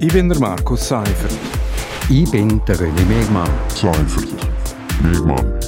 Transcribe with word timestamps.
Ich 0.00 0.12
bin 0.12 0.28
der 0.28 0.38
Markus 0.40 0.88
Seifert. 0.88 1.32
Ich 2.10 2.28
bin 2.30 2.60
der 2.66 2.76
René 2.76 3.04
Megmann. 3.06 3.48
Seifert. 3.68 4.28
Megmann. 5.00 5.60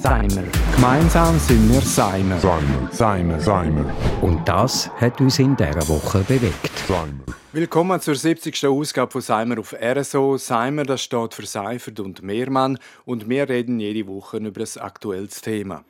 Seimer. 0.00 0.44
Gemeinsam 0.74 1.36
sind 1.40 1.72
wir 1.72 1.80
Seimer. 1.80 2.38
Seimer. 2.38 2.88
Seimer. 2.92 3.40
Seimer. 3.40 3.94
Und 4.22 4.46
das 4.48 4.88
hat 5.00 5.20
uns 5.20 5.40
in 5.40 5.56
dieser 5.56 5.88
Woche 5.88 6.20
bewegt. 6.20 6.70
Seimer. 6.86 7.24
Willkommen 7.52 8.00
zur 8.00 8.14
70. 8.14 8.66
Ausgabe 8.66 9.10
von 9.10 9.20
Seimer 9.20 9.58
auf 9.58 9.74
RSO. 9.74 10.36
Seimer, 10.36 10.84
das 10.84 11.02
steht 11.02 11.34
für 11.34 11.46
Seifert 11.46 11.98
und 11.98 12.22
Mehrmann 12.22 12.78
und 13.04 13.28
wir 13.28 13.48
reden 13.48 13.80
jede 13.80 14.06
Woche 14.06 14.36
über 14.36 14.60
ein 14.60 14.82
aktuelles 14.82 15.40
Thema. 15.40 15.84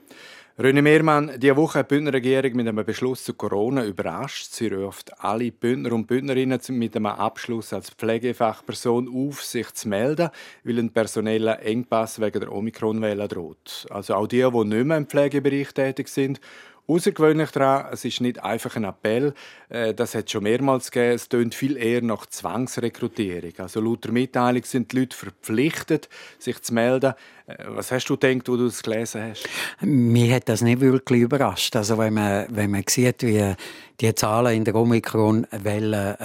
René 0.58 0.80
Mehrmann, 0.80 1.32
diese 1.36 1.54
Woche 1.54 1.80
hat 1.80 1.90
die 1.90 1.96
Bündner 1.96 2.14
Regierung 2.14 2.54
mit 2.54 2.66
einem 2.66 2.82
Beschluss 2.82 3.24
zu 3.24 3.34
Corona 3.34 3.84
überrascht. 3.84 4.52
Sie 4.52 4.68
ruft 4.68 5.12
alle 5.22 5.52
Bündner 5.52 5.92
und 5.92 6.06
Bündnerinnen 6.06 6.58
mit 6.70 6.96
einem 6.96 7.04
Abschluss 7.04 7.74
als 7.74 7.90
Pflegefachperson 7.90 9.06
auf, 9.06 9.44
sich 9.44 9.70
zu 9.74 9.86
melden, 9.90 10.30
weil 10.64 10.78
ein 10.78 10.88
personeller 10.88 11.60
Engpass 11.60 12.22
wegen 12.22 12.40
der 12.40 12.50
Omikron-Welle 12.50 13.28
droht. 13.28 13.86
Also 13.90 14.14
auch 14.14 14.26
die, 14.26 14.48
die 14.50 14.64
nicht 14.64 14.86
mehr 14.86 14.96
im 14.96 15.06
Pflegebereich 15.06 15.74
tätig 15.74 16.08
sind 16.08 16.40
Außergewöhnlich 16.88 17.50
daran, 17.50 17.92
es 17.92 18.04
ist 18.04 18.20
nicht 18.20 18.44
einfach 18.44 18.76
ein 18.76 18.84
Appell, 18.84 19.34
äh, 19.68 19.92
das 19.92 20.14
hat 20.14 20.26
es 20.26 20.30
schon 20.30 20.44
mehrmals 20.44 20.92
gegeben, 20.92 21.16
es 21.16 21.28
tönt 21.28 21.54
viel 21.56 21.76
eher 21.76 22.00
nach 22.00 22.26
Zwangsrekrutierung. 22.26 23.52
Also 23.58 23.80
laut 23.80 24.04
der 24.04 24.12
Mitteilung 24.12 24.62
sind 24.62 24.92
die 24.92 25.00
Leute 25.00 25.16
verpflichtet, 25.16 26.08
sich 26.38 26.62
zu 26.62 26.74
melden. 26.74 27.14
Äh, 27.46 27.64
was 27.68 27.92
hast 27.92 28.06
du 28.06 28.16
gedacht, 28.16 28.48
wo 28.48 28.56
du 28.56 28.66
es 28.66 28.82
gelesen 28.82 29.22
hast? 29.22 29.48
Mich 29.80 30.32
hat 30.32 30.48
das 30.48 30.62
nicht 30.62 30.80
wirklich 30.80 31.22
überrascht. 31.22 31.76
Also 31.76 31.96
wenn 31.98 32.14
man, 32.14 32.46
wenn 32.50 32.70
man 32.70 32.84
sieht, 32.88 33.22
wie 33.22 33.54
die 34.00 34.14
Zahlen 34.14 34.56
in 34.56 34.64
der 34.64 34.74
Omikron-Welle 34.74 36.18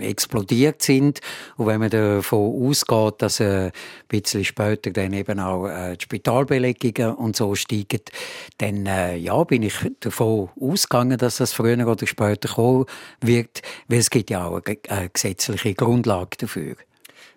äh, 0.00 0.08
explodiert 0.08 0.82
sind 0.82 1.20
und 1.56 1.66
wenn 1.66 1.78
man 1.78 1.90
davon 1.90 2.68
ausgeht, 2.68 3.14
dass 3.18 3.38
äh, 3.38 3.66
ein 3.66 3.72
bisschen 4.08 4.44
später 4.44 4.90
dann 4.90 5.12
eben 5.12 5.38
auch 5.38 5.68
äh, 5.68 5.96
die 5.96 6.02
Spitalbelegungen 6.02 7.14
und 7.14 7.36
so 7.36 7.54
steigen, 7.54 8.00
dann 8.58 8.86
äh, 8.86 9.16
ja, 9.16 9.42
bin 9.44 9.62
ich 9.62 9.74
davon 10.00 10.48
ausgegangen, 10.60 11.18
dass 11.18 11.36
das 11.36 11.52
früher 11.52 11.86
oder 11.86 12.06
später 12.06 12.48
kommen 12.48 12.86
wird, 13.20 13.62
weil 13.86 13.98
es 13.98 14.10
gibt 14.10 14.30
ja 14.30 14.46
auch 14.46 14.60
eine, 14.64 14.78
eine 14.88 15.10
gesetzliche 15.10 15.74
Grundlage 15.74 16.38
dafür. 16.38 16.74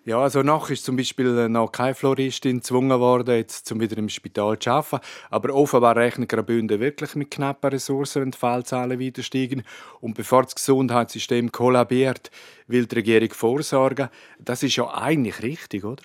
Ja, 0.06 0.18
also 0.18 0.42
noch 0.42 0.68
ist 0.68 0.84
zum 0.84 0.96
Beispiel 0.96 1.48
noch 1.48 1.72
keine 1.72 1.94
Floristin 1.94 2.58
gezwungen 2.58 3.00
worden, 3.00 3.36
jetzt 3.36 3.66
zum 3.66 3.80
wieder 3.80 3.96
im 3.96 4.10
Spital 4.10 4.58
zu 4.58 4.70
arbeiten. 4.70 5.02
Aber 5.30 5.54
offenbar 5.54 5.96
rechnen 5.96 6.28
Graubünden 6.28 6.78
wirklich 6.78 7.14
mit 7.14 7.30
knappen 7.30 7.70
Ressourcen, 7.70 8.20
wenn 8.20 8.30
die 8.30 8.36
Fallzahlen 8.36 8.98
wieder 8.98 9.22
steigen. 9.22 9.62
Und 10.00 10.14
bevor 10.14 10.42
das 10.42 10.56
Gesundheitssystem 10.56 11.50
kollabiert, 11.52 12.30
will 12.66 12.84
die 12.84 12.96
Regierung 12.96 13.32
vorsorgen. 13.32 14.10
Das 14.38 14.62
ist 14.62 14.76
ja 14.76 14.92
eigentlich 14.92 15.42
richtig, 15.42 15.84
oder? 15.84 16.02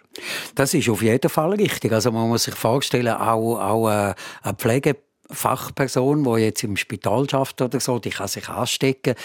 Das 0.55 0.73
ist 0.73 0.87
auf 0.87 1.01
jeden 1.01 1.29
Fall 1.29 1.55
richtig. 1.55 1.91
Also 1.91 2.13
man 2.13 2.29
muss 2.29 2.43
sich 2.43 2.55
vorstellen, 2.55 3.09
auch, 3.09 3.59
auch 3.59 3.89
äh, 3.89 4.13
eine 4.43 4.55
Pflege 4.55 4.95
Fachperson, 5.31 6.23
die 6.23 6.41
jetzt 6.41 6.63
im 6.63 6.75
Spital 6.75 7.29
schafft 7.29 7.61
oder 7.61 7.79
so, 7.79 7.99
die 7.99 8.09
kann 8.09 8.27
sich 8.27 8.49
anstecken, 8.49 9.15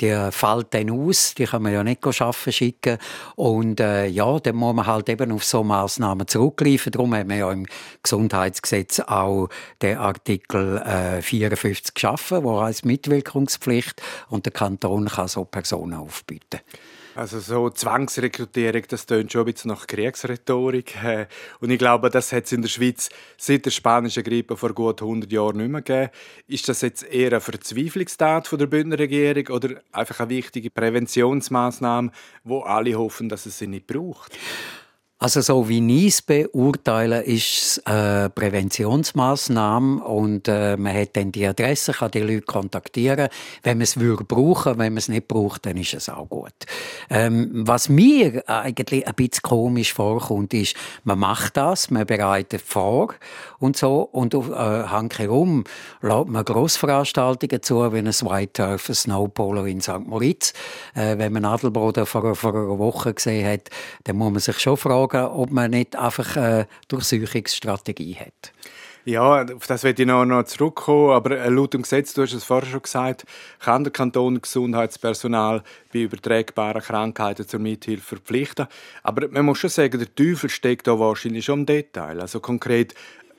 die 0.00 0.28
fällt 0.30 0.72
dann 0.72 0.90
aus, 0.90 1.34
die 1.34 1.44
kann 1.44 1.62
man 1.62 1.72
ja 1.72 1.84
nicht 1.84 2.04
arbeiten 2.04 2.52
schicken 2.52 2.98
und 3.36 3.80
äh, 3.80 4.06
ja, 4.06 4.38
dann 4.40 4.56
muss 4.56 4.74
man 4.74 4.86
halt 4.86 5.08
eben 5.08 5.32
auf 5.32 5.44
so 5.44 5.62
Massnahmen 5.62 6.26
zurückgreifen. 6.26 6.92
Darum 6.92 7.14
haben 7.14 7.28
wir 7.28 7.36
ja 7.36 7.52
im 7.52 7.66
Gesundheitsgesetz 8.02 9.00
auch 9.00 9.48
den 9.82 9.98
Artikel 9.98 10.78
äh, 10.78 11.20
54 11.20 11.94
geschaffen, 11.94 12.42
wo 12.42 12.62
heißt 12.62 12.86
Mitwirkungspflicht 12.86 14.00
und 14.28 14.46
der 14.46 14.52
Kanton 14.52 15.08
kann 15.08 15.28
so 15.28 15.44
Personen 15.44 15.94
aufbieten. 15.94 16.60
Also 17.16 17.40
so 17.40 17.70
Zwangsrekrutierung, 17.70 18.82
das 18.88 19.04
tönt 19.04 19.32
schon 19.32 19.42
ein 19.42 19.52
bisschen 19.52 19.70
nach 19.70 19.86
Kriegsrhetorik. 19.86 21.02
Äh, 21.02 21.26
und 21.60 21.70
ich 21.70 21.78
glaube, 21.78 22.08
das 22.08 22.32
hat 22.32 22.44
es 22.44 22.52
in 22.52 22.62
der 22.62 22.68
Schweiz 22.68 23.08
seit 23.36 23.64
der 23.66 23.70
spanischen 23.70 24.22
Grippe 24.22 24.56
vor 24.56 24.72
gut 24.72 25.02
100 25.02 25.30
Jahren 25.32 25.56
nicht 25.56 25.70
mehr 25.70 25.82
gegeben. 25.82 26.10
Ist 26.46 26.68
das 26.68 26.82
jetzt 26.82 27.02
eher 27.02 27.30
eine 27.32 27.40
Verzweiflungstat 27.40 28.46
von 28.46 28.58
der 28.58 28.66
Bündner 28.66 28.98
Regierung 28.98 29.48
oder 29.48 29.80
einfach 29.90 30.20
eine 30.20 30.30
wichtige 30.30 30.70
Präventionsmaßnahme, 30.70 32.12
wo 32.44 32.60
alle 32.60 32.94
hoffen, 32.94 33.28
dass 33.28 33.46
es 33.46 33.58
sie 33.58 33.66
nicht 33.66 33.88
braucht? 33.88 34.38
Also 35.22 35.42
so 35.42 35.68
wie 35.68 36.06
ich 36.06 36.14
es 36.14 36.22
beurteile, 36.22 37.20
ist 37.20 37.44
es 37.44 37.86
eine 37.86 38.30
Präventionsmaßnahme 38.30 40.02
und 40.02 40.48
äh, 40.48 40.78
man 40.78 40.94
hat 40.94 41.14
dann 41.14 41.30
die 41.30 41.46
Adresse, 41.46 41.92
kann 41.92 42.10
die 42.10 42.20
Leute 42.20 42.40
kontaktieren. 42.40 43.28
Wenn 43.62 43.76
man 43.76 43.82
es 43.82 44.00
würde 44.00 44.24
brauchen, 44.24 44.78
wenn 44.78 44.94
man 44.94 44.96
es 44.96 45.08
nicht 45.08 45.28
braucht, 45.28 45.66
dann 45.66 45.76
ist 45.76 45.92
es 45.92 46.08
auch 46.08 46.26
gut. 46.26 46.54
Ähm, 47.10 47.50
was 47.52 47.90
mir 47.90 48.48
eigentlich 48.48 49.06
ein 49.06 49.12
bisschen 49.14 49.42
komisch 49.42 49.92
vorkommt, 49.92 50.54
ist, 50.54 50.74
man 51.04 51.18
macht 51.18 51.58
das, 51.58 51.90
man 51.90 52.06
bereitet 52.06 52.62
vor 52.62 53.12
und 53.58 53.76
so 53.76 54.00
und 54.00 54.34
auf 54.34 54.48
äh, 54.48 54.54
Hang 54.54 55.12
herum 55.14 55.64
lädt 56.00 56.28
man 56.28 56.46
Grossveranstaltungen 56.46 57.62
zu, 57.62 57.92
wie 57.92 57.98
ein 57.98 58.06
White 58.06 58.52
Turf, 58.54 58.88
ein 58.88 58.94
Snowpolo 58.94 59.66
in 59.66 59.82
St. 59.82 60.00
Moritz. 60.06 60.54
Äh, 60.94 61.18
wenn 61.18 61.34
man 61.34 61.44
Adelboden 61.44 62.06
vor, 62.06 62.34
vor 62.34 62.54
einer 62.54 62.78
Woche 62.78 63.12
gesehen 63.12 63.46
hat, 63.46 63.68
dann 64.04 64.16
muss 64.16 64.30
man 64.30 64.40
sich 64.40 64.58
schon 64.58 64.78
fragen, 64.78 65.09
fragen, 65.10 65.32
ob 65.32 65.50
man 65.50 65.70
nicht 65.70 65.96
einfach 65.96 66.36
eine 66.36 66.66
Durchsuchungsstrategie 66.88 68.16
hat. 68.16 68.52
Ja, 69.06 69.42
auf 69.42 69.66
das 69.66 69.82
werde 69.82 70.02
ich 70.02 70.06
noch, 70.06 70.26
noch 70.26 70.44
zurückkommen. 70.44 71.10
Aber 71.10 71.38
äh, 71.38 71.48
laut 71.48 71.72
dem 71.72 71.82
Gesetz, 71.82 72.12
du 72.12 72.22
hast 72.22 72.34
es 72.34 72.44
vorher 72.44 72.68
schon 72.68 72.82
gesagt, 72.82 73.24
kann 73.58 73.82
der 73.82 73.92
Kanton 73.92 74.40
Gesundheitspersonal 74.40 75.62
bei 75.92 76.00
übertragbaren 76.00 76.82
Krankheiten 76.82 77.48
zur 77.48 77.60
Mithilfe 77.60 78.16
verpflichten. 78.16 78.66
Aber 79.02 79.26
man 79.28 79.46
muss 79.46 79.58
schon 79.58 79.70
sagen, 79.70 79.98
der 79.98 80.14
Teufel 80.14 80.50
steckt 80.50 80.86
da 80.86 80.98
wahrscheinlich 80.98 81.46
schon 81.46 81.60
im 81.60 81.66
Detail. 81.66 82.20
Also 82.20 82.40
konkret, 82.40 82.94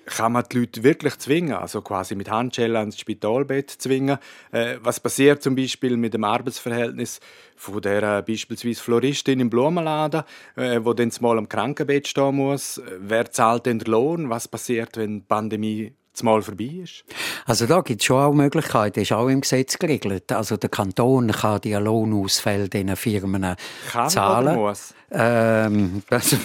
kann 0.06 0.34
man 0.34 0.44
die 0.52 0.60
Leute 0.60 0.84
wirklich 0.84 1.18
zwingen, 1.20 1.54
also 1.54 1.82
quasi 1.82 2.16
mit 2.16 2.30
Handschellen 2.30 2.76
ans 2.76 3.00
Spitalbett 3.00 3.70
zwingen. 3.70 4.18
Äh, 4.52 4.78
was 4.82 5.00
passiert 5.00 5.44
zum 5.44 5.56
Beispiel 5.56 5.98
mit 5.98 6.14
dem 6.14 6.24
Arbeitsverhältnis 6.24 7.20
von 7.56 7.82
der 7.82 8.18
äh, 8.18 8.22
beispielsweise 8.22 8.82
Floristin 8.82 9.40
im 9.40 9.50
Blumenladen, 9.50 10.24
äh, 10.56 10.80
wo 10.84 10.94
dann 10.94 11.12
mal 11.20 11.38
am 11.38 11.48
Krankenbett 11.48 12.08
stehen 12.08 12.36
muss? 12.36 12.82
Wer 13.00 13.32
zahlt 13.32 13.66
denn 13.66 13.80
den 13.80 13.92
Lohn? 13.92 14.30
Was 14.30 14.48
passiert, 14.48 14.98
wenn 14.98 15.20
die 15.20 15.26
Pandemie 15.26 15.94
mal 16.24 16.42
vorbei 16.42 16.82
ist? 16.84 17.04
Also 17.46 17.66
da 17.66 17.82
gibt 17.82 18.02
es 18.02 18.06
schon 18.06 18.18
auch 18.18 18.34
Möglichkeiten, 18.34 18.96
das 18.96 19.04
ist 19.04 19.12
auch 19.14 19.28
im 19.28 19.42
Gesetz 19.42 19.80
geregelt. 19.80 20.32
Also 20.32 20.58
der 20.58 20.70
Kanton 20.70 21.32
kann 21.32 21.62
die 21.62 21.74
Lohnausfälle 21.74 22.70
diesen 22.70 22.96
Firmen 22.96 23.56
kann 23.92 24.10
zahlen. 24.10 24.48
Oder 24.48 24.56
muss? 24.56 24.94
Ähm, 25.12 26.04
das, 26.10 26.36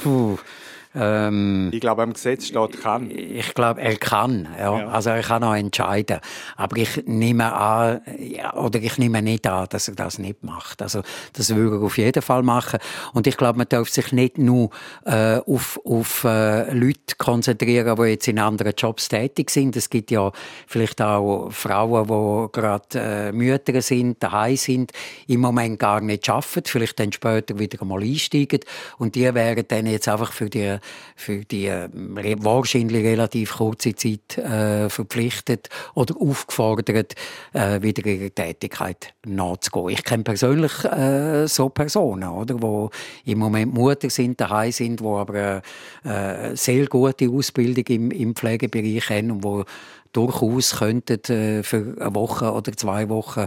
ähm, 0.99 1.71
ich 1.73 1.81
glaube, 1.81 2.03
im 2.03 2.15
Gesetz 2.15 2.47
steht 2.47 2.81
kann. 2.81 3.11
Ich 3.11 3.55
glaube, 3.55 3.83
er 3.83 3.97
kann. 3.97 4.49
Ja. 4.59 4.79
ja. 4.79 4.89
Also 4.89 5.11
er 5.11 5.23
kann 5.23 5.45
auch 5.45 5.55
entscheiden. 5.55 6.21
Aber 6.57 6.77
ich 6.79 7.05
nehme 7.07 7.53
an, 7.53 8.01
ja, 8.19 8.55
oder 8.55 8.81
ich 8.81 8.97
nehme 8.97 9.21
nicht 9.21 9.47
an, 9.47 9.67
dass 9.69 9.89
er 9.89 9.95
das 9.95 10.19
nicht 10.19 10.43
macht. 10.43 10.81
Also 10.81 11.03
das 11.35 11.55
würde 11.55 11.77
er 11.77 11.83
auf 11.83 11.99
jeden 11.99 12.23
Fall 12.23 12.43
machen. 12.43 12.81
Und 13.13 13.27
ich 13.27 13.37
glaube, 13.37 13.59
man 13.59 13.69
darf 13.69 13.91
sich 13.91 14.13
nicht 14.13 14.39
nur 14.39 14.71
äh, 15.05 15.39
auf, 15.47 15.79
auf 15.85 16.25
äh, 16.25 16.73
Leute 16.73 17.17
konzentrieren, 17.19 17.95
die 17.97 18.03
jetzt 18.05 18.29
in 18.29 18.39
anderen 18.39 18.73
Jobs 18.77 19.09
tätig 19.09 19.51
sind. 19.51 19.77
Es 19.77 19.91
gibt 19.91 20.11
ja 20.11 20.33
vielleicht 20.67 21.03
auch 21.03 21.51
Frauen, 21.51 22.07
die 22.07 22.53
gerade 22.53 22.85
äh, 22.95 23.33
Mütter 23.33 23.83
sind, 23.83 24.23
daheim 24.23 24.57
sind, 24.57 24.93
im 25.27 25.41
Moment 25.41 25.79
gar 25.79 26.01
nicht 26.01 26.29
arbeiten, 26.31 26.63
vielleicht 26.65 26.99
dann 26.99 27.13
später 27.13 27.59
wieder 27.59 27.85
mal 27.85 28.03
einsteigen. 28.03 28.61
Und 28.99 29.15
die 29.15 29.35
wären 29.35 29.65
dann 29.69 29.87
jetzt 29.87 30.09
einfach 30.09 30.33
für 30.33 30.49
die 30.49 30.79
für 31.15 31.45
die 31.45 31.67
äh, 31.67 31.89
wahrscheinlich 31.93 33.05
relativ 33.05 33.57
kurze 33.57 33.95
Zeit 33.95 34.39
äh, 34.39 34.89
verpflichtet 34.89 35.69
oder 35.95 36.15
aufgefordert, 36.21 37.15
äh, 37.53 37.83
wieder 37.83 38.07
ihrer 38.07 38.35
Tätigkeit 38.35 39.15
nachzugehen. 39.25 39.89
Ich 39.91 40.05
kenne 40.05 40.25
persönlich 40.25 40.85
äh, 40.85 41.47
so 41.47 41.69
Personen, 41.69 42.29
oder, 42.29 42.61
wo 42.61 42.91
im 43.25 43.39
Moment 43.39 43.75
Mutter 43.75 44.11
sind, 44.11 44.41
daheim 44.41 44.73
sind, 44.73 45.01
wo 45.01 45.19
aber 45.19 45.63
äh, 46.05 46.51
äh, 46.51 46.57
sehr 46.57 46.87
gute 46.87 47.29
Ausbildung 47.29 47.85
im, 47.89 48.11
im 48.11 48.35
Pflegebereich 48.35 49.11
haben 49.11 49.31
und 49.31 49.45
wo 49.45 49.65
durchaus 50.13 50.77
könnten 50.77 51.21
äh, 51.33 51.63
für 51.63 51.97
eine 52.01 52.15
Woche 52.15 52.53
oder 52.53 52.73
zwei 52.73 53.09
Wochen 53.09 53.47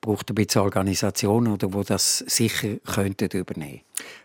braucht 0.00 0.30
ein 0.30 0.34
bisschen 0.34 0.62
Organisation 0.62 1.48
oder 1.48 1.72
wo 1.72 1.82
das 1.82 2.18
sicher 2.18 2.76
könnten 2.86 3.28
übernehmen. 3.36 3.80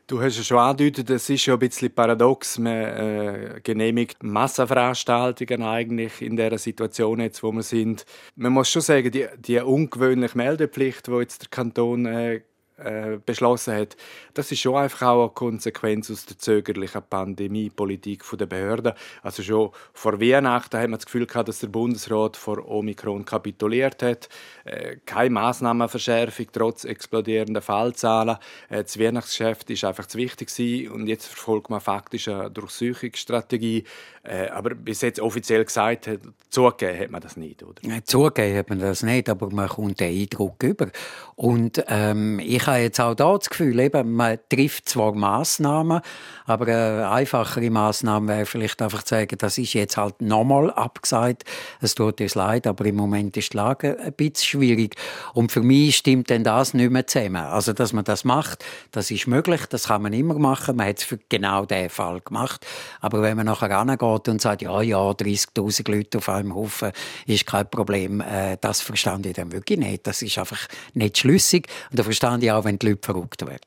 Du 0.07 0.21
hast 0.21 0.37
es 0.37 0.47
schon 0.47 0.59
angedeutet, 0.59 1.09
es 1.09 1.29
ist 1.29 1.45
ja 1.45 1.53
ein 1.53 1.59
bisschen 1.59 1.91
paradox. 1.91 2.59
Man 2.59 2.73
äh, 2.73 3.59
genehmigt 3.63 4.23
Massenveranstaltungen 4.23 5.63
eigentlich 5.63 6.21
in 6.21 6.35
der 6.35 6.57
Situation 6.57 7.19
jetzt, 7.19 7.43
wo 7.43 7.51
wir 7.51 7.63
sind. 7.63 8.05
Man 8.35 8.53
muss 8.53 8.69
schon 8.69 8.81
sagen, 8.81 9.11
die, 9.11 9.27
die 9.37 9.59
ungewöhnliche 9.59 10.37
Meldepflicht, 10.37 11.07
die 11.07 11.11
jetzt 11.11 11.41
der 11.41 11.49
Kanton 11.49 12.05
äh, 12.05 12.41
äh, 12.77 13.17
beschlossen 13.25 13.75
hat, 13.75 13.95
das 14.33 14.51
ist 14.51 14.59
schon 14.59 14.75
einfach 14.75 15.07
auch 15.07 15.21
eine 15.23 15.29
Konsequenz 15.29 16.11
aus 16.11 16.25
der 16.25 16.37
zögerlichen 16.37 17.01
Pandemiepolitik 17.09 18.23
der 18.37 18.45
Behörden. 18.45 18.93
Also 19.23 19.43
schon 19.43 19.71
vor 19.93 20.19
Weihnachten 20.19 20.77
hat 20.77 20.89
man 20.89 20.99
das 20.99 21.05
Gefühl 21.05 21.25
gehabt, 21.25 21.47
dass 21.47 21.59
der 21.59 21.67
Bundesrat 21.67 22.35
vor 22.37 22.67
Omikron 22.67 23.23
kapituliert 23.23 24.03
hat. 24.03 24.29
Äh, 24.65 24.97
keine 25.05 25.29
Massnahmenverschärfung 25.29 26.47
trotz 26.51 26.83
explodierender 26.83 27.61
Fallzahlen. 27.61 28.37
Äh, 28.69 28.83
das 28.83 28.99
Weihnachtsgeschäft 28.99 29.69
ist 29.69 29.83
einfach 29.83 30.07
zu 30.07 30.17
wichtig 30.17 30.53
gewesen 30.53 30.91
und 30.91 31.07
jetzt 31.07 31.27
verfolgt 31.27 31.69
man 31.69 31.81
faktisch 31.81 32.27
eine 32.27 32.51
Durchsuchungsstrategie. 32.51 33.85
Äh, 34.23 34.49
aber 34.49 34.71
bis 34.71 35.01
jetzt 35.01 35.19
offiziell 35.19 35.63
gesagt 35.63 36.07
hat, 36.07 36.19
zugegeben 36.49 36.99
hat 36.99 37.11
man 37.11 37.21
das 37.21 37.37
nicht, 37.37 37.61
oder? 37.63 37.81
Zugegeben 38.03 38.57
hat 38.57 38.69
man 38.69 38.79
das 38.79 39.03
nicht, 39.03 39.29
aber 39.29 39.49
man 39.51 39.69
kommt 39.69 39.99
den 39.99 40.19
Eindruck 40.19 40.63
über. 40.63 40.89
Und 41.35 41.83
ähm, 41.87 42.39
ich 42.39 42.64
habe 42.67 42.79
jetzt 42.79 42.99
auch 42.99 43.15
da 43.15 43.37
das 43.37 43.49
Gefühl, 43.49 43.79
eben, 43.79 44.13
man 44.13 44.37
trifft 44.49 44.89
zwar 44.89 45.13
Massnahmen, 45.13 46.01
aber 46.45 46.65
eine 46.67 47.09
einfachere 47.09 47.69
Massnahme 47.69 48.27
wäre 48.27 48.45
vielleicht 48.45 48.81
einfach 48.81 49.03
zu 49.03 49.15
sagen, 49.15 49.35
das 49.37 49.57
ist 49.57 49.73
jetzt 49.73 49.97
halt 49.97 50.21
nochmal 50.21 50.71
abgesagt. 50.71 51.43
Es 51.81 51.95
tut 51.95 52.21
uns 52.21 52.35
leid, 52.35 52.67
aber 52.67 52.85
im 52.85 52.95
Moment 52.95 53.35
ist 53.37 53.53
die 53.53 53.57
Lage 53.57 53.97
ein 53.99 54.13
bisschen 54.13 54.45
schwierig. 54.45 54.95
Und 55.33 55.51
für 55.51 55.61
mich 55.61 55.97
stimmt 55.97 56.29
denn 56.29 56.43
das 56.43 56.73
nicht 56.73 56.91
mehr 56.91 57.07
zusammen. 57.07 57.37
Also, 57.37 57.73
dass 57.73 57.93
man 57.93 58.03
das 58.03 58.23
macht, 58.23 58.63
das 58.91 59.09
ist 59.11 59.27
möglich, 59.27 59.65
das 59.67 59.87
kann 59.87 60.01
man 60.01 60.13
immer 60.13 60.35
machen. 60.35 60.75
Man 60.75 60.87
hat 60.87 60.99
es 60.99 61.03
für 61.03 61.19
genau 61.29 61.65
diesen 61.65 61.89
Fall 61.89 62.21
gemacht. 62.21 62.65
Aber 63.01 63.21
wenn 63.21 63.37
man 63.37 63.47
nachher 63.47 63.69
rangeht 63.69 64.27
und 64.27 64.41
sagt, 64.41 64.61
ja, 64.61 64.81
ja, 64.81 64.97
30.000 64.97 65.91
Leute 65.91 66.17
auf 66.19 66.29
einem 66.29 66.53
Haufen 66.53 66.91
ist 67.25 67.45
kein 67.45 67.69
Problem, 67.69 68.21
äh, 68.21 68.57
das 68.61 68.81
verstand 68.81 69.25
ich 69.25 69.33
dann 69.33 69.51
wirklich 69.51 69.79
nicht. 69.79 70.05
Das 70.05 70.21
ist 70.21 70.37
einfach 70.37 70.67
nicht 70.93 71.17
schlüssig. 71.17 71.67
Und 71.89 71.99
da 71.99 72.03
verstand 72.03 72.43
ich 72.43 72.51
auch, 72.55 72.65
wenn 72.65 72.79
die 72.79 72.89
Leute 72.89 73.05
verrückt 73.05 73.41
werden. 73.45 73.61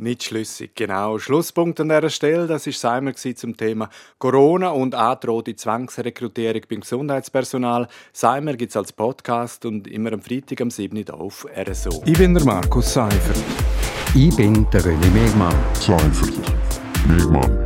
Nicht 0.00 0.24
schlüssig, 0.24 0.74
genau. 0.74 1.18
Schlusspunkt 1.18 1.78
an 1.78 1.90
dieser 1.90 2.08
Stelle, 2.08 2.46
das 2.46 2.64
war 2.64 2.72
Seimer 2.72 3.14
zum 3.14 3.54
Thema 3.54 3.90
Corona 4.18 4.70
und 4.70 4.94
angedrohte 4.94 5.54
Zwangsrekrutierung 5.54 6.62
beim 6.70 6.80
Gesundheitspersonal. 6.80 7.86
Seimer 8.10 8.54
gibt 8.54 8.70
es 8.70 8.76
als 8.76 8.94
Podcast 8.94 9.66
und 9.66 9.86
immer 9.86 10.14
am 10.14 10.22
Freitag 10.22 10.62
am 10.62 10.70
7. 10.70 10.96
Uhr 10.96 11.20
auf 11.20 11.46
RSO. 11.54 12.02
Ich 12.06 12.16
bin 12.16 12.32
der 12.32 12.44
Markus 12.46 12.94
Seifert. 12.94 13.44
Ich 14.14 14.34
bin 14.34 14.66
der 14.70 14.80
René 14.80 15.10
Megmann. 15.10 15.54
Seifert. 15.74 16.50
Megmann. 17.06 17.62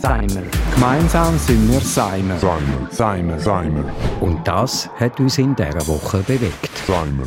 Seimer. 0.00 0.42
Gemeinsam 0.72 1.36
sind 1.36 1.68
wir 1.72 1.80
Seimer. 1.80 2.38
Seimer. 2.38 2.88
Seimer. 2.92 3.38
Seimer. 3.40 3.84
Und 4.20 4.46
das 4.46 4.88
hat 5.00 5.18
uns 5.18 5.36
in 5.38 5.56
dieser 5.56 5.84
Woche 5.88 6.18
bewegt. 6.18 6.70
Seimer. 6.86 7.26